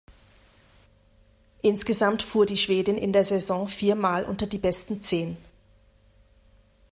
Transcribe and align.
Insgesamt 1.61 2.23
fuhr 2.23 2.47
die 2.47 2.57
Schwedin 2.57 2.97
in 2.97 3.13
der 3.13 3.23
Saison 3.23 3.67
viermal 3.67 4.25
unter 4.25 4.47
die 4.47 4.57
besten 4.57 4.99
zehn. 4.99 5.37